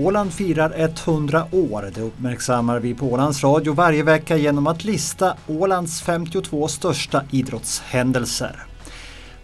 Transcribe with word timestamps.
Åland 0.00 0.32
firar 0.32 0.72
100 1.06 1.44
år. 1.52 1.90
Det 1.94 2.00
uppmärksammar 2.00 2.80
vi 2.80 2.94
på 2.94 3.06
Ålands 3.06 3.44
Radio 3.44 3.72
varje 3.72 4.02
vecka 4.02 4.36
genom 4.36 4.66
att 4.66 4.84
lista 4.84 5.36
Ålands 5.46 6.02
52 6.02 6.68
största 6.68 7.22
idrottshändelser. 7.30 8.64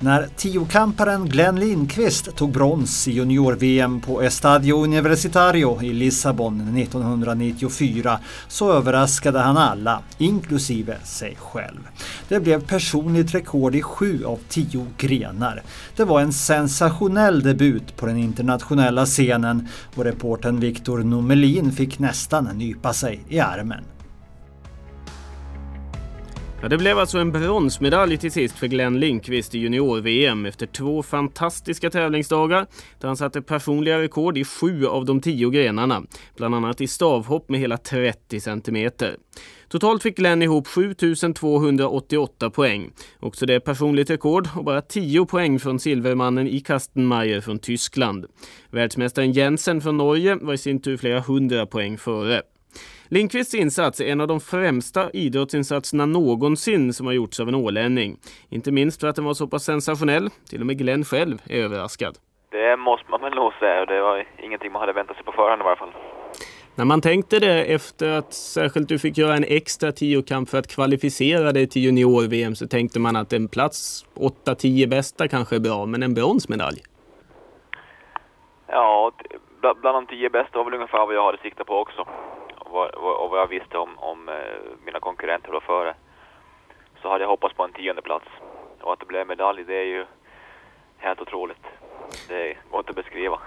När 0.04 0.28
tiokamparen 0.36 1.28
Glenn 1.28 1.60
Lindqvist 1.60 2.36
tog 2.36 2.52
brons 2.52 3.08
i 3.08 3.12
junior-VM 3.12 4.00
på 4.00 4.22
Estadio 4.22 4.74
Universitario 4.74 5.82
i 5.82 5.92
Lissabon 5.92 6.78
1994 6.78 8.18
så 8.48 8.72
överraskade 8.72 9.38
han 9.38 9.56
alla, 9.56 10.02
inklusive 10.18 10.96
sig 11.04 11.36
själv. 11.38 11.88
Det 12.28 12.40
blev 12.40 12.66
personligt 12.66 13.34
rekord 13.34 13.74
i 13.74 13.82
sju 13.82 14.24
av 14.24 14.38
tio 14.48 14.86
grenar. 14.98 15.62
Det 15.96 16.04
var 16.04 16.20
en 16.20 16.32
sensationell 16.32 17.42
debut 17.42 17.96
på 17.96 18.06
den 18.06 18.16
internationella 18.16 19.06
scenen 19.06 19.68
och 19.94 20.04
reporten 20.04 20.60
Viktor 20.60 20.98
Nomelin 20.98 21.72
fick 21.72 21.98
nästan 21.98 22.44
nypa 22.44 22.92
sig 22.92 23.20
i 23.28 23.40
armen. 23.40 23.84
Ja, 26.64 26.68
det 26.68 26.78
blev 26.78 26.98
alltså 26.98 27.18
en 27.18 27.32
bronsmedalj 27.32 28.16
till 28.16 28.32
sist 28.32 28.58
för 28.58 28.66
Glenn 28.66 29.00
Lindqvist 29.00 29.54
i 29.54 29.58
junior-VM 29.58 30.46
efter 30.46 30.66
två 30.66 31.02
fantastiska 31.02 31.90
tävlingsdagar 31.90 32.66
där 33.00 33.08
han 33.08 33.16
satte 33.16 33.42
personliga 33.42 33.98
rekord 33.98 34.38
i 34.38 34.44
sju 34.44 34.86
av 34.86 35.04
de 35.04 35.20
tio 35.20 35.50
grenarna, 35.50 36.02
bland 36.36 36.54
annat 36.54 36.80
i 36.80 36.86
stavhopp 36.86 37.48
med 37.48 37.60
hela 37.60 37.76
30 37.76 38.40
centimeter. 38.40 39.16
Totalt 39.68 40.02
fick 40.02 40.16
Glenn 40.16 40.42
ihop 40.42 40.66
7288 40.66 42.50
poäng. 42.50 42.90
Också 43.20 43.46
det 43.46 43.54
är 43.54 43.60
personligt 43.60 44.10
rekord 44.10 44.48
och 44.56 44.64
bara 44.64 44.80
10 44.80 45.26
poäng 45.26 45.60
från 45.60 45.80
silvermannen 45.80 46.48
i 46.48 46.60
Kastenmeier 46.60 47.40
från 47.40 47.58
Tyskland. 47.58 48.26
Världsmästaren 48.70 49.32
Jensen 49.32 49.80
från 49.80 49.96
Norge 49.96 50.38
var 50.40 50.54
i 50.54 50.58
sin 50.58 50.82
tur 50.82 50.96
flera 50.96 51.20
hundra 51.20 51.66
poäng 51.66 51.98
före. 51.98 52.42
Lindqvists 53.14 53.54
insats 53.54 54.00
är 54.00 54.04
en 54.04 54.20
av 54.20 54.28
de 54.28 54.40
främsta 54.40 55.10
idrottsinsatserna 55.10 56.06
någonsin 56.06 56.92
som 56.92 57.06
har 57.06 57.12
gjorts 57.12 57.40
av 57.40 57.48
en 57.48 57.54
ålänning. 57.54 58.16
Inte 58.50 58.72
minst 58.72 59.00
för 59.00 59.08
att 59.08 59.16
den 59.16 59.24
var 59.24 59.34
så 59.34 59.46
pass 59.46 59.64
sensationell. 59.64 60.30
Till 60.50 60.60
och 60.60 60.66
med 60.66 60.78
Glenn 60.78 61.04
själv 61.04 61.38
är 61.50 61.64
överraskad. 61.64 62.14
Det 62.50 62.76
måste 62.76 63.10
man 63.10 63.20
väl 63.20 63.34
nog 63.34 63.52
säga. 63.52 63.86
Det 63.86 64.00
var 64.00 64.26
ingenting 64.38 64.72
man 64.72 64.80
hade 64.80 64.92
väntat 64.92 65.16
sig 65.16 65.24
på 65.24 65.32
förhand 65.32 65.60
i 65.60 65.64
varje 65.64 65.76
fall. 65.76 65.92
När 66.74 66.84
man 66.84 67.00
tänkte 67.00 67.38
det 67.38 67.74
efter 67.74 68.18
att 68.18 68.32
särskilt 68.32 68.88
du 68.88 68.98
fick 68.98 69.18
göra 69.18 69.34
en 69.36 69.44
extra 69.48 69.92
tiokamp 69.92 70.48
för 70.48 70.58
att 70.58 70.74
kvalificera 70.74 71.52
dig 71.52 71.66
till 71.68 71.82
junior-VM 71.82 72.54
så 72.54 72.66
tänkte 72.66 73.00
man 73.00 73.16
att 73.16 73.32
en 73.32 73.48
plats 73.48 74.06
8-10 74.14 74.88
bästa 74.88 75.28
kanske 75.28 75.56
är 75.56 75.60
bra, 75.60 75.86
men 75.86 76.02
en 76.02 76.14
bronsmedalj? 76.14 76.80
Ja, 78.66 79.12
bland 79.60 79.96
de 79.96 80.06
tio 80.06 80.30
bästa 80.30 80.58
var 80.58 80.64
väl 80.64 80.74
ungefär 80.74 81.06
vad 81.06 81.14
jag 81.14 81.26
hade 81.26 81.38
siktat 81.38 81.66
på 81.66 81.74
också 81.74 82.06
vad, 82.74 82.94
och 82.94 83.30
vad 83.30 83.40
jag 83.40 83.46
visste 83.46 83.78
om, 83.78 83.98
om 83.98 84.28
eh, 84.28 84.34
mina 84.84 85.00
konkurrenter 85.00 85.52
då 85.52 85.60
före 85.60 85.94
så 87.02 87.08
hade 87.08 87.24
jag 87.24 87.28
hoppats 87.28 87.54
på 87.54 87.64
en 87.64 87.72
tionde 87.72 88.02
plats. 88.02 88.26
Och 88.80 88.92
att 88.92 89.00
det 89.00 89.06
blev 89.06 89.26
medalj, 89.26 89.64
det 89.64 89.74
är 89.74 89.84
ju 89.84 90.04
helt 90.96 91.20
otroligt. 91.20 91.64
Det 92.28 92.56
går 92.70 92.80
inte 92.80 92.90
att 92.90 92.96
beskriva. 92.96 93.38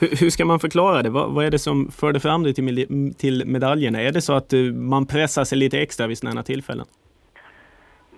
Hur, 0.00 0.08
hur 0.20 0.30
ska 0.30 0.44
man 0.44 0.60
förklara 0.60 1.02
det? 1.02 1.10
Vad, 1.10 1.34
vad, 1.34 1.44
är 1.44 1.50
det 1.50 1.58
som 1.58 1.90
förde 1.90 2.20
fram 2.20 2.42
dig 2.42 2.54
till, 2.54 3.14
till 3.18 3.42
medaljerna? 3.46 4.00
Är 4.02 4.12
det 4.12 4.20
så 4.20 4.32
att 4.32 4.52
uh, 4.52 4.74
man 4.74 5.06
pressar 5.06 5.44
sig 5.44 5.58
lite 5.58 5.80
extra 5.80 6.06
vid 6.06 6.18
sådana 6.18 6.42
tillfällen? 6.42 6.86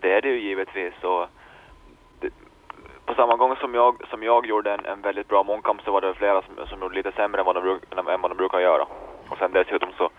Det 0.01 0.13
är 0.13 0.23
det 0.23 0.29
ju 0.29 0.41
givetvis. 0.41 0.95
Och 1.03 1.27
det, 2.21 2.31
på 3.07 3.15
samma 3.15 3.37
gång 3.37 3.57
som 3.57 3.75
jag, 3.75 4.03
som 4.11 4.23
jag 4.23 4.47
gjorde 4.47 4.73
en, 4.75 4.85
en 4.85 5.03
väldigt 5.03 5.29
bra 5.29 5.43
mångkamp 5.43 5.81
så 5.85 5.93
var 5.93 6.01
det 6.01 6.15
flera 6.15 6.43
som, 6.43 6.67
som 6.67 6.81
gjorde 6.81 6.95
lite 6.95 7.13
sämre 7.13 7.41
än 7.41 7.47
vad, 7.47 7.57
de 7.57 7.81
än 7.97 8.21
vad 8.21 8.31
de 8.31 8.37
brukar 8.37 8.61
göra. 8.61 8.87
Och 9.29 9.39
sen 9.39 9.53
dessutom 9.53 9.91
så 9.99 10.11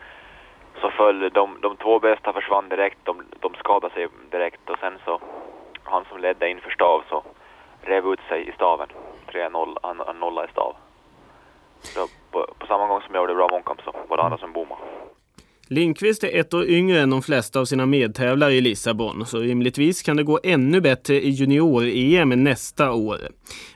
så 0.81 0.90
föll 0.90 1.29
de, 1.29 1.62
de 1.62 1.78
två 1.78 2.00
bästa 2.00 2.34
försvann 2.34 2.69
direkt, 2.69 2.97
de, 3.03 3.23
de 3.40 3.53
skadade 3.53 3.94
sig 3.94 4.07
direkt 4.31 4.69
och 4.69 4.79
sen 4.79 5.00
så 5.06 5.19
han 5.84 6.06
som 6.06 6.19
ledde 6.19 6.50
inför 6.50 6.69
stav 6.69 7.03
så 7.09 7.23
rev 7.81 8.06
ut 8.07 8.19
sig 8.29 8.50
i 8.50 8.51
staven. 8.51 8.88
3-0, 9.28 9.78
han, 9.84 10.01
han 10.06 10.19
nolla 10.19 10.45
i 10.45 10.47
stav. 10.47 10.75
Så 11.81 12.07
på, 12.31 12.47
på, 12.59 12.67
samma 12.67 12.88
gång 12.88 13.01
som 13.01 13.16
jag 13.16 13.22
gjorde 13.22 13.35
bra 13.35 13.47
mångkamp 13.51 13.81
så 13.81 13.91
var 14.07 14.17
det 14.17 14.23
andra 14.23 14.38
som 14.38 14.53
bommade. 14.53 14.81
Lindqvist 15.72 16.24
är 16.24 16.40
ett 16.40 16.53
år 16.53 16.66
yngre 16.66 17.00
än 17.00 17.09
de 17.09 17.22
flesta 17.22 17.59
av 17.59 17.66
sina 17.66 17.85
medtävlare 17.85 18.53
i 18.53 18.62
Lissabon, 18.62 19.25
så 19.25 19.40
rimligtvis 19.40 20.02
kan 20.02 20.18
det 20.18 20.24
gå 20.24 20.40
ännu 20.44 20.81
bättre 20.81 21.13
i 21.13 21.30
junior-EM 21.30 22.30
nästa 22.44 22.91
år. 22.91 23.18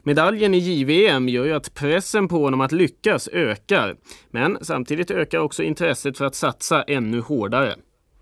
Medaljen 0.03 0.53
i 0.53 0.57
JVM 0.57 1.29
gör 1.29 1.45
ju 1.45 1.53
att 1.53 1.73
pressen 1.75 2.27
på 2.27 2.35
honom 2.35 2.61
att 2.61 2.71
lyckas 2.71 3.27
ökar, 3.27 3.95
men 4.31 4.57
samtidigt 4.61 5.11
ökar 5.11 5.39
också 5.39 5.63
intresset 5.63 6.17
för 6.17 6.25
att 6.25 6.35
satsa 6.35 6.83
ännu 6.83 7.19
hårdare. 7.19 7.73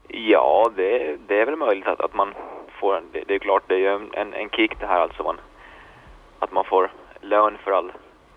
Ja, 0.08 0.72
det, 0.76 1.18
det 1.28 1.42
är 1.42 1.46
väl 1.46 1.56
möjligt 1.56 1.88
att, 1.88 2.02
att 2.02 2.14
man 2.14 2.34
får, 2.80 2.98
en, 2.98 3.04
det, 3.14 3.24
det, 3.28 3.36
är 3.36 3.40
klart, 3.40 3.64
det 3.68 3.74
är 3.76 3.80
ju 3.80 4.10
en, 4.14 4.34
en 4.34 4.50
kick 4.50 4.80
det 4.80 4.86
här 4.86 5.00
alltså, 5.00 5.24
man, 5.24 5.38
att 6.40 6.52
man 6.52 6.66
får 6.66 6.92
lön 7.22 7.58
för, 7.64 7.72
all, 7.72 7.92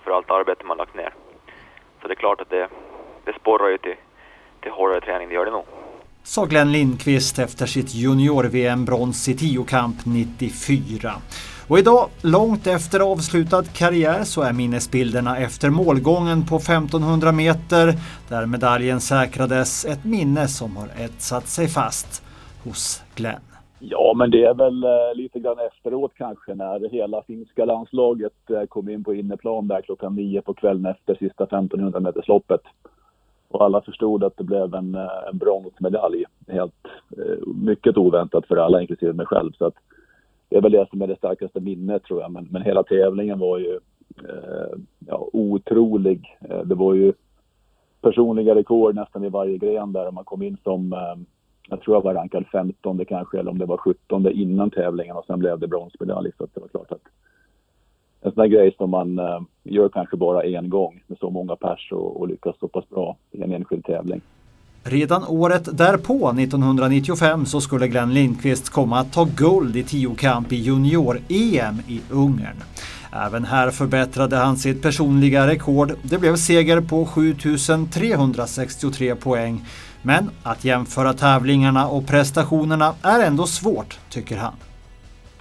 för 0.04 0.10
allt 0.10 0.30
arbete 0.30 0.66
man 0.66 0.76
lagt 0.76 0.94
ner. 0.94 1.14
Så 2.02 2.08
det 2.08 2.14
är 2.14 2.24
klart 2.24 2.40
att 2.40 2.50
det, 2.50 2.68
det 3.24 3.32
sporrar 3.40 3.68
ju 3.68 3.78
till 3.78 3.96
till 4.64 4.72
hårdare 4.72 5.00
träning, 5.00 5.28
det 5.28 5.34
gör 5.34 5.44
det 5.44 5.50
nog. 5.50 5.64
Sa 6.22 6.44
Glenn 6.44 6.72
Lindqvist 6.72 7.38
efter 7.38 7.66
sitt 7.66 7.94
junior-VM-brons 7.94 9.28
i 9.28 9.34
tiokamp 9.34 9.96
94. 10.06 11.12
Och 11.68 11.78
idag, 11.78 12.08
långt 12.22 12.66
efter 12.66 13.00
avslutad 13.00 13.64
karriär, 13.64 14.24
så 14.24 14.42
är 14.42 14.52
minnesbilderna 14.52 15.38
efter 15.38 15.70
målgången 15.70 16.46
på 16.46 16.56
1500 16.56 17.32
meter, 17.32 17.92
där 18.28 18.46
medaljen 18.46 19.00
säkrades, 19.00 19.84
ett 19.84 20.04
minne 20.04 20.48
som 20.48 20.76
har 20.76 20.88
etsat 21.04 21.46
sig 21.46 21.68
fast 21.68 22.22
hos 22.64 23.02
Glenn. 23.14 23.40
Ja, 23.78 24.14
men 24.16 24.30
det 24.30 24.44
är 24.44 24.54
väl 24.54 24.84
eh, 24.84 25.14
lite 25.14 25.38
grann 25.40 25.58
efteråt 25.58 26.12
kanske 26.16 26.54
när 26.54 26.88
hela 26.88 27.22
finska 27.22 27.64
landslaget 27.64 28.50
eh, 28.50 28.64
kom 28.64 28.88
in 28.88 29.04
på 29.04 29.14
inneplan 29.14 29.68
där 29.68 29.82
klockan 29.82 30.16
nio 30.16 30.42
på 30.42 30.54
kvällen 30.54 30.86
efter 30.86 31.14
sista 31.14 31.44
1500 31.44 32.00
metersloppet. 32.00 32.60
Och 33.54 33.64
alla 33.64 33.80
förstod 33.80 34.24
att 34.24 34.36
det 34.36 34.44
blev 34.44 34.74
en, 34.74 34.94
eh, 34.94 35.28
en 35.30 35.38
bronsmedalj. 35.38 36.24
Helt, 36.48 36.74
eh, 37.16 37.46
mycket 37.46 37.96
oväntat 37.96 38.46
för 38.46 38.56
alla, 38.56 38.80
inklusive 38.80 39.12
mig 39.12 39.26
själv. 39.26 39.52
Så 39.52 39.66
att 39.66 39.74
det 40.48 40.56
är 40.56 40.62
väl 40.62 40.72
det 40.72 40.88
som 40.90 41.02
är 41.02 41.06
det 41.06 41.16
starkaste 41.16 41.60
minnet 41.60 42.04
tror 42.04 42.20
jag. 42.20 42.32
Men, 42.32 42.48
men 42.50 42.62
hela 42.62 42.82
tävlingen 42.82 43.38
var 43.38 43.58
ju 43.58 43.72
eh, 44.28 44.78
ja, 45.06 45.28
otrolig. 45.32 46.38
Eh, 46.50 46.60
det 46.60 46.74
var 46.74 46.94
ju 46.94 47.12
personliga 48.00 48.54
rekord 48.54 48.94
nästan 48.94 49.24
i 49.24 49.28
varje 49.28 49.58
gren 49.58 49.92
där. 49.92 50.10
Man 50.10 50.24
kom 50.24 50.42
in 50.42 50.56
som, 50.62 50.92
eh, 50.92 51.16
jag 51.68 51.80
tror 51.80 51.96
jag 51.96 52.02
var 52.02 52.14
rankad 52.14 52.46
15 52.52 53.04
kanske, 53.04 53.38
eller 53.38 53.50
om 53.50 53.58
det 53.58 53.66
var 53.66 53.76
17 53.76 54.28
innan 54.28 54.70
tävlingen 54.70 55.16
och 55.16 55.26
sen 55.26 55.38
blev 55.38 55.58
det 55.58 55.68
bronsmedalj. 55.68 56.30
Så 56.38 56.46
det 56.54 56.60
var 56.60 56.68
klart 56.68 56.92
att 56.92 57.08
en 58.24 58.32
sån 58.32 58.42
där 58.42 58.48
grej 58.48 58.74
som 58.78 58.90
man 58.90 59.18
eh, 59.18 59.40
gör 59.62 59.88
kanske 59.88 60.16
bara 60.16 60.42
en 60.42 60.70
gång 60.70 61.02
med 61.14 61.18
så 61.18 61.30
många 61.30 61.56
pers 61.56 61.92
och, 61.92 62.20
och 62.20 62.28
lyckas 62.28 62.56
så 62.60 62.68
pass 62.68 62.88
bra 62.88 63.16
i 63.32 63.42
en 63.42 63.52
enskild 63.52 63.84
tävling. 63.84 64.20
Redan 64.84 65.24
året 65.24 65.78
därpå, 65.78 66.30
1995, 66.30 67.46
så 67.46 67.60
skulle 67.60 67.88
Glenn 67.88 68.14
Lindqvist 68.14 68.70
komma 68.70 68.98
att 68.98 69.12
ta 69.12 69.28
guld 69.36 69.76
i 69.76 69.82
tiokamp 69.82 70.52
i 70.52 70.56
junior-EM 70.56 71.80
i 71.88 72.00
Ungern. 72.10 72.56
Även 73.12 73.44
här 73.44 73.70
förbättrade 73.70 74.36
han 74.36 74.56
sitt 74.56 74.82
personliga 74.82 75.46
rekord. 75.46 75.92
Det 76.02 76.18
blev 76.18 76.36
seger 76.36 76.80
på 76.80 77.06
7363 77.06 79.14
poäng. 79.14 79.64
Men 80.02 80.30
att 80.42 80.64
jämföra 80.64 81.12
tävlingarna 81.12 81.88
och 81.88 82.06
prestationerna 82.06 82.94
är 83.02 83.20
ändå 83.20 83.46
svårt, 83.46 83.98
tycker 84.10 84.36
han. 84.36 84.54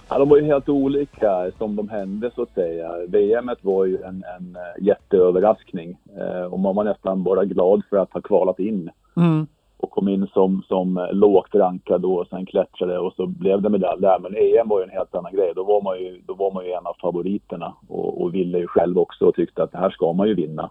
Ja, 0.08 0.18
de 0.18 0.28
var 0.28 0.36
ju 0.36 0.44
helt 0.44 0.68
olika 0.68 1.52
som 1.58 1.76
de 1.76 1.88
hände 1.88 2.30
så 2.34 2.42
att 2.42 2.54
säga. 2.54 2.92
VM 3.08 3.50
var 3.62 3.84
ju 3.84 4.02
en, 4.02 4.24
en 4.38 4.56
eh, 4.56 4.86
jätteöverraskning 4.86 5.98
eh, 6.18 6.44
och 6.44 6.60
man 6.60 6.76
var 6.76 6.84
nästan 6.84 7.22
bara 7.22 7.44
glad 7.44 7.82
för 7.90 7.96
att 7.96 8.12
ha 8.12 8.20
kvalat 8.20 8.58
in. 8.58 8.90
Mm. 9.16 9.46
Och 9.76 9.90
kom 9.90 10.08
in 10.08 10.26
som, 10.26 10.62
som 10.68 11.08
lågt 11.12 11.54
rankad 11.54 12.00
då 12.00 12.14
och 12.14 12.26
sen 12.26 12.46
klättrade 12.46 12.98
och 12.98 13.12
så 13.12 13.26
blev 13.26 13.62
det 13.62 13.68
medalj 13.68 14.02
där. 14.02 14.18
Men 14.18 14.36
EM 14.36 14.68
var 14.68 14.78
ju 14.78 14.84
en 14.84 14.90
helt 14.90 15.14
annan 15.14 15.32
grej. 15.32 15.52
Då 15.56 15.64
var 15.64 15.82
man 15.82 15.98
ju, 15.98 16.22
då 16.26 16.34
var 16.34 16.52
man 16.52 16.64
ju 16.64 16.70
en 16.70 16.86
av 16.86 16.96
favoriterna 17.00 17.74
och, 17.88 18.22
och 18.22 18.34
ville 18.34 18.58
ju 18.58 18.66
själv 18.66 18.98
också 18.98 19.24
och 19.24 19.34
tyckte 19.34 19.62
att 19.62 19.72
det 19.72 19.78
här 19.78 19.90
ska 19.90 20.12
man 20.12 20.28
ju 20.28 20.34
vinna. 20.34 20.70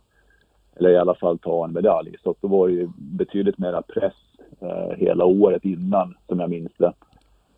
Eller 0.76 0.90
i 0.90 0.98
alla 0.98 1.16
fall 1.16 1.40
ta 1.40 1.66
en 1.66 1.74
medalj. 1.74 2.16
Så 2.24 2.36
då 2.42 2.48
var 2.48 2.68
det 2.68 2.74
ju 2.74 2.90
betydligt 2.98 3.58
mera 3.58 3.82
press 3.82 4.16
eh, 4.62 4.98
hela 4.98 5.26
året 5.26 5.66
innan 5.66 6.16
som 6.28 6.40
jag 6.40 6.50
minns 6.50 6.72
det. 6.78 6.94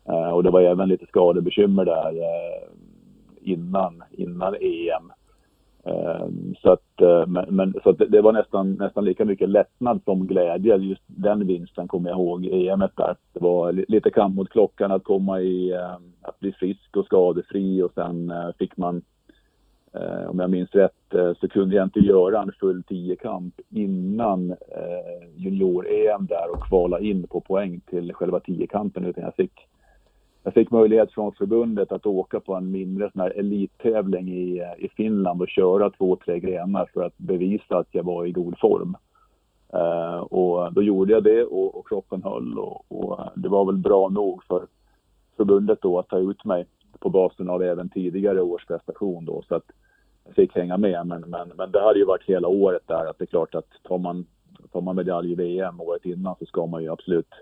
Eh, 0.08 0.30
och 0.30 0.42
det 0.42 0.50
var 0.50 0.60
även 0.60 0.88
lite 0.88 1.06
skadebekymmer 1.06 1.84
där 1.84 2.08
eh, 2.08 2.68
innan, 3.40 4.02
innan 4.10 4.54
EM. 4.54 5.12
Eh, 5.86 6.26
så 6.62 6.72
att, 6.72 7.00
eh, 7.00 7.26
men, 7.26 7.44
men, 7.48 7.74
så 7.82 7.90
att 7.90 7.98
det 7.98 8.20
var 8.20 8.32
nästan, 8.32 8.72
nästan 8.72 9.04
lika 9.04 9.24
mycket 9.24 9.48
lättnad 9.48 10.00
som 10.04 10.26
glädje. 10.26 10.76
Just 10.76 11.02
den 11.06 11.46
vinsten 11.46 11.88
kommer 11.88 12.10
jag 12.10 12.18
ihåg, 12.18 12.46
EM 12.46 12.78
där. 12.78 13.16
Det 13.32 13.40
var 13.40 13.72
lite 13.72 14.10
kamp 14.10 14.36
mot 14.36 14.48
klockan 14.48 14.92
att 14.92 15.04
komma 15.04 15.40
i, 15.40 15.72
eh, 15.72 15.96
att 16.22 16.40
bli 16.40 16.52
frisk 16.52 16.96
och 16.96 17.04
skadefri 17.04 17.82
och 17.82 17.92
sen 17.94 18.30
eh, 18.30 18.50
fick 18.58 18.76
man 18.76 19.02
om 20.28 20.38
jag 20.38 20.50
minns 20.50 20.70
rätt, 20.70 21.36
så 21.40 21.48
kunde 21.48 21.76
jag 21.76 21.86
inte 21.86 22.00
göra 22.00 22.42
en 22.42 22.52
full 22.60 22.82
tiokamp 22.82 23.54
innan 23.70 24.54
junior-EM 25.36 26.26
där 26.26 26.50
och 26.52 26.62
kvala 26.62 27.00
in 27.00 27.26
på 27.26 27.40
poäng 27.40 27.80
till 27.80 28.12
själva 28.14 28.40
tiokampen 28.40 29.04
utan 29.04 29.24
jag 29.24 29.34
fick, 29.34 29.52
jag 30.46 30.54
fick 30.54 30.70
möjlighet 30.70 31.12
från 31.12 31.32
förbundet 31.32 31.92
att 31.92 32.06
åka 32.06 32.40
på 32.40 32.54
en 32.54 32.70
mindre 32.70 33.10
sån 33.12 33.20
här 33.20 33.38
elittävling 33.38 34.28
i, 34.28 34.62
i 34.78 34.88
Finland 34.88 35.42
och 35.42 35.48
köra 35.48 35.90
två, 35.90 36.16
tre 36.16 36.40
grenar 36.40 36.90
för 36.94 37.02
att 37.04 37.18
bevisa 37.18 37.78
att 37.78 37.88
jag 37.90 38.02
var 38.02 38.26
i 38.26 38.32
god 38.32 38.58
form. 38.58 38.96
Uh, 39.74 40.18
och 40.18 40.72
då 40.72 40.82
gjorde 40.82 41.12
jag 41.12 41.24
det 41.24 41.44
och, 41.44 41.78
och 41.78 41.88
kroppen 41.88 42.22
höll 42.22 42.58
och, 42.58 42.84
och, 42.88 43.20
det 43.36 43.48
var 43.48 43.64
väl 43.64 43.76
bra 43.76 44.08
nog 44.08 44.44
för 44.44 44.66
förbundet 45.36 45.82
då 45.82 45.98
att 45.98 46.08
ta 46.08 46.18
ut 46.18 46.44
mig 46.44 46.66
på 46.98 47.10
basen 47.10 47.50
av 47.50 47.62
även 47.62 47.88
tidigare 47.88 48.42
års 48.42 48.66
prestation 48.66 49.24
då 49.24 49.42
så 49.48 49.54
att 49.54 49.70
jag 50.24 50.34
fick 50.34 50.54
hänga 50.54 50.76
med. 50.76 51.06
Men, 51.06 51.20
men, 51.20 51.52
men 51.56 51.70
det 51.70 51.82
hade 51.82 51.98
ju 51.98 52.04
varit 52.04 52.28
hela 52.28 52.48
året 52.48 52.82
där 52.86 53.06
att 53.06 53.18
det 53.18 53.24
är 53.24 53.26
klart 53.26 53.54
att 53.54 53.70
tar 53.82 53.98
man, 53.98 54.26
tar 54.72 54.80
man 54.80 54.96
medalj 54.96 55.32
i 55.32 55.34
VM 55.34 55.80
året 55.80 56.04
innan 56.04 56.34
så 56.38 56.46
ska 56.46 56.66
man 56.66 56.82
ju 56.82 56.92
absolut 56.92 57.34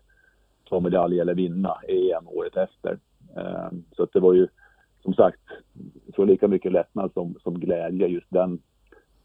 ta 0.68 0.80
medalj 0.80 1.20
eller 1.20 1.34
vinna 1.34 1.76
EM 1.88 2.28
året 2.28 2.56
efter. 2.56 2.98
Eh, 3.36 3.68
så 3.96 4.02
att 4.02 4.12
det 4.12 4.20
var 4.20 4.34
ju 4.34 4.48
som 5.02 5.14
sagt 5.14 5.40
så 6.16 6.24
lika 6.24 6.48
mycket 6.48 6.72
lättnad 6.72 7.10
som, 7.14 7.34
som 7.42 7.60
glädje 7.60 8.06
just 8.06 8.30
den, 8.30 8.58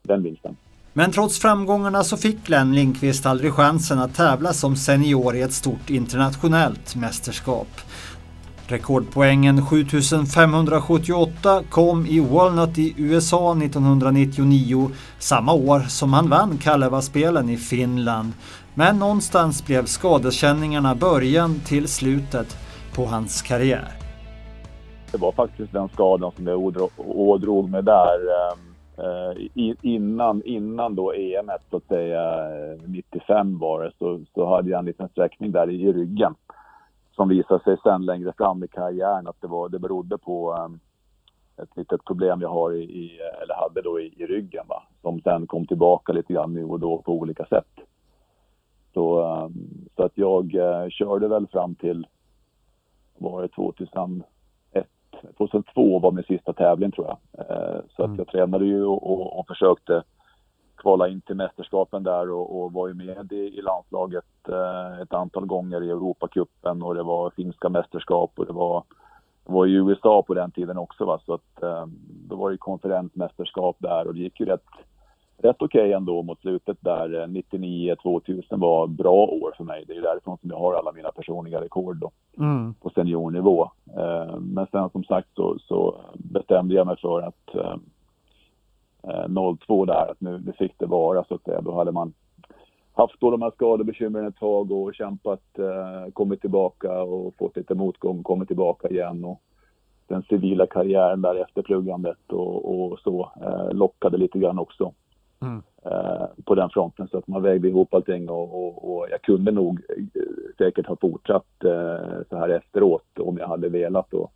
den 0.02 0.22
vinsten. 0.22 0.56
Men 0.92 1.12
trots 1.12 1.38
framgångarna 1.38 2.04
så 2.04 2.16
fick 2.16 2.46
Glenn 2.46 2.74
Lindqvist 2.74 3.26
aldrig 3.26 3.52
chansen 3.52 3.98
att 3.98 4.14
tävla 4.14 4.52
som 4.52 4.76
senior 4.76 5.36
i 5.36 5.42
ett 5.42 5.52
stort 5.52 5.90
internationellt 5.90 6.96
mästerskap. 6.96 7.68
Rekordpoängen 8.70 9.62
7578 9.62 11.62
kom 11.70 12.06
i 12.06 12.20
Walnut 12.20 12.78
i 12.78 12.94
USA 12.98 13.52
1999, 13.52 14.90
samma 15.18 15.52
år 15.52 15.80
som 15.80 16.12
han 16.12 16.30
vann 16.30 16.58
Kalevaspelen 16.58 17.48
i 17.48 17.56
Finland. 17.56 18.32
Men 18.74 18.98
någonstans 18.98 19.66
blev 19.66 19.84
skadekänningarna 19.84 20.94
början 20.94 21.60
till 21.66 21.88
slutet 21.88 22.56
på 22.96 23.04
hans 23.04 23.42
karriär. 23.42 23.88
Det 25.12 25.18
var 25.18 25.32
faktiskt 25.32 25.72
den 25.72 25.88
skadan 25.88 26.32
som 26.36 26.46
jag 26.46 26.90
ådrog 26.98 27.70
mig 27.70 27.82
där 27.82 28.18
Eh, 29.00 29.48
innan, 29.82 30.42
innan 30.44 30.94
då 30.94 31.12
EM 31.12 31.50
så 31.70 31.76
att 31.76 31.86
säga 31.86 32.20
95 32.86 33.58
var 33.58 33.84
det 33.84 33.92
så, 33.98 34.20
så 34.34 34.56
hade 34.56 34.70
jag 34.70 34.78
en 34.78 34.84
liten 34.84 35.08
sträckning 35.08 35.52
där 35.52 35.70
i 35.70 35.92
ryggen 35.92 36.34
som 37.20 37.28
visade 37.28 37.64
sig 37.64 37.76
sen 37.82 38.04
längre 38.04 38.32
fram 38.32 38.64
i 38.64 38.68
karriären 38.68 39.26
att 39.26 39.40
det, 39.40 39.46
var, 39.46 39.68
det 39.68 39.78
berodde 39.78 40.18
på 40.18 40.54
um, 40.54 40.80
ett 41.62 41.76
litet 41.76 42.04
problem 42.04 42.40
jag 42.40 42.48
har 42.48 42.72
i, 42.72 42.82
i 42.82 43.18
eller 43.42 43.54
hade 43.54 43.82
då 43.82 44.00
i, 44.00 44.14
i, 44.16 44.26
ryggen 44.26 44.64
va? 44.68 44.82
som 45.02 45.20
sen 45.20 45.46
kom 45.46 45.66
tillbaka 45.66 46.12
lite 46.12 46.32
grann 46.32 46.54
nu 46.54 46.64
och 46.64 46.80
då 46.80 47.02
på 47.02 47.12
olika 47.12 47.44
sätt. 47.44 47.68
Så, 48.94 49.34
um, 49.44 49.88
så 49.96 50.02
att 50.02 50.12
jag 50.14 50.54
uh, 50.54 50.88
körde 50.88 51.28
väl 51.28 51.46
fram 51.46 51.74
till, 51.74 52.06
var 53.18 53.42
det 53.42 53.48
2000 53.48 54.22
2002 55.36 55.98
var 55.98 56.12
min 56.12 56.24
sista 56.24 56.52
tävling 56.52 56.90
tror 56.90 57.06
jag. 57.06 57.18
Eh, 57.46 57.80
så 57.96 58.04
mm. 58.04 58.12
att 58.12 58.18
jag 58.18 58.28
tränade 58.28 58.64
ju 58.64 58.84
och, 58.84 59.10
och, 59.10 59.38
och, 59.38 59.46
försökte 59.46 60.02
kvala 60.80 61.08
in 61.08 61.20
till 61.20 61.36
mästerskapen 61.36 62.02
där 62.02 62.30
och, 62.30 62.60
och 62.60 62.72
var 62.72 62.88
ju 62.88 62.94
med 62.94 63.32
i, 63.32 63.58
i 63.58 63.62
landslaget 63.62 64.48
eh, 64.48 65.00
ett 65.00 65.12
antal 65.12 65.46
gånger 65.46 65.82
i 65.82 65.90
Europacupen 65.90 66.82
och 66.82 66.94
det 66.94 67.02
var 67.02 67.30
finska 67.30 67.68
mästerskap 67.68 68.32
och 68.36 68.46
det 68.46 68.52
var, 68.52 68.82
det 69.46 69.52
var 69.52 69.66
i 69.66 69.72
USA 69.72 70.22
på 70.22 70.34
den 70.34 70.50
tiden 70.50 70.78
också 70.78 71.04
va 71.04 71.20
så 71.26 71.34
att 71.34 71.62
eh, 71.62 71.86
då 72.28 72.36
var 72.36 72.50
det 72.50 72.56
konferensmästerskap 72.56 73.76
där 73.78 74.06
och 74.06 74.14
det 74.14 74.20
gick 74.20 74.40
ju 74.40 74.46
rätt 74.46 74.66
rätt 75.42 75.62
okej 75.62 75.80
okay 75.80 75.92
ändå 75.92 76.22
mot 76.22 76.40
slutet 76.40 76.76
där. 76.80 77.26
99, 77.26 77.96
2000 78.02 78.60
var 78.60 78.86
bra 78.86 79.14
år 79.14 79.54
för 79.56 79.64
mig. 79.64 79.84
Det 79.86 79.96
är 79.96 80.02
därifrån 80.02 80.38
som 80.40 80.50
jag 80.50 80.58
har 80.58 80.74
alla 80.74 80.92
mina 80.92 81.10
personliga 81.12 81.60
rekord 81.60 81.96
då, 81.96 82.10
mm. 82.38 82.74
på 82.74 82.90
seniornivå. 82.90 83.70
Eh, 83.96 84.38
men 84.40 84.66
sen 84.70 84.90
som 84.90 85.04
sagt 85.04 85.28
så, 85.34 85.58
så 85.58 86.00
bestämde 86.14 86.74
jag 86.74 86.86
mig 86.86 86.96
för 86.96 87.22
att 87.22 87.54
eh, 87.54 87.76
02 89.66 89.84
där, 89.84 90.10
att 90.10 90.20
nu, 90.20 90.42
nu 90.46 90.52
fick 90.52 90.78
det 90.78 90.86
vara 90.86 91.24
så 91.24 91.34
att 91.34 91.44
säga. 91.44 91.60
Då 91.60 91.74
hade 91.74 91.92
man 91.92 92.12
haft 92.92 93.20
då 93.20 93.30
de 93.30 93.42
här 93.42 93.50
skadebekymren 93.50 94.26
ett 94.26 94.36
tag 94.36 94.72
och 94.72 94.94
kämpat, 94.94 95.58
eh, 95.58 96.12
kommit 96.12 96.40
tillbaka 96.40 97.02
och 97.02 97.34
fått 97.38 97.56
lite 97.56 97.74
motgång, 97.74 98.22
kommit 98.22 98.48
tillbaka 98.48 98.88
igen. 98.88 99.24
Och 99.24 99.40
den 100.06 100.22
civila 100.22 100.66
karriären 100.66 101.22
där 101.22 101.34
efter 101.34 101.62
pluggandet 101.62 102.32
och, 102.32 102.90
och 102.92 102.98
så 102.98 103.30
eh, 103.42 103.72
lockade 103.72 104.16
lite 104.16 104.38
grann 104.38 104.58
också. 104.58 104.92
Mm. 105.42 105.62
Eh, 105.84 106.26
på 106.44 106.54
den 106.54 106.70
fronten 106.70 107.08
så 107.08 107.18
att 107.18 107.26
man 107.26 107.42
vägde 107.42 107.68
ihop 107.68 107.94
allting 107.94 108.30
och, 108.30 108.66
och, 108.66 108.96
och 108.96 109.06
jag 109.10 109.22
kunde 109.22 109.50
nog 109.50 109.80
eh, 109.96 110.22
säkert 110.58 110.86
ha 110.86 110.96
fortsatt 110.96 111.64
eh, 111.64 112.22
så 112.28 112.36
här 112.36 112.48
efteråt 112.48 113.18
om 113.18 113.38
jag 113.38 113.48
hade 113.48 113.68
velat 113.68 114.14
och, 114.14 114.32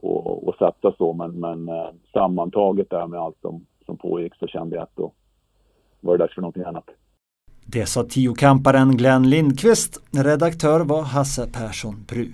och, 0.00 0.48
och 0.48 0.54
satsa 0.54 0.92
så 0.98 1.12
men, 1.12 1.40
men 1.40 1.70
sammantaget 2.12 2.90
där 2.90 3.06
med 3.06 3.20
allt 3.20 3.40
som 3.40 3.66
pågick 4.06 4.34
så 4.40 4.46
kände 4.46 4.76
jag 4.76 4.82
att 4.82 4.96
då 4.96 5.12
var 6.00 6.12
det 6.18 6.24
dags 6.24 6.34
för 6.34 6.42
någonting 6.42 6.62
annat. 6.62 6.84
Det 7.66 7.86
sa 7.86 8.04
tiokamparen 8.04 8.96
Glenn 8.96 9.30
Lindqvist. 9.30 10.00
Redaktör 10.10 10.80
var 10.80 11.02
Hasse 11.02 11.46
Persson 11.52 12.04
Bru. 12.08 12.32